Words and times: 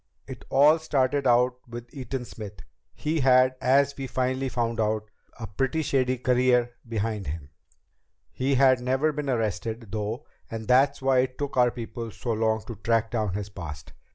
"It 0.25 0.43
all 0.49 0.79
started 0.79 1.27
out 1.27 1.57
with 1.67 1.93
Eaton 1.93 2.25
Smith. 2.25 2.63
He 2.95 3.19
had, 3.19 3.53
as 3.61 3.95
we 3.95 4.07
finally 4.07 4.49
found 4.49 4.79
out, 4.79 5.11
a 5.39 5.45
pretty 5.45 5.83
shady 5.83 6.17
career 6.17 6.71
behind 6.89 7.27
him. 7.27 7.51
He 8.31 8.55
had 8.55 8.81
never 8.81 9.11
been 9.11 9.29
arrested, 9.29 9.89
though, 9.91 10.25
and 10.49 10.67
that's 10.67 11.03
why 11.03 11.19
it 11.19 11.37
took 11.37 11.55
our 11.55 11.69
people 11.69 12.09
so 12.09 12.31
long 12.31 12.63
to 12.65 12.77
track 12.77 13.11
down 13.11 13.35
his 13.35 13.49
past. 13.49 13.93